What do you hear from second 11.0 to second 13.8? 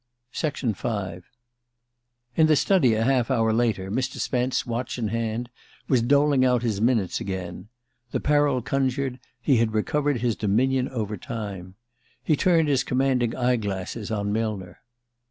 time. He turned his commanding eye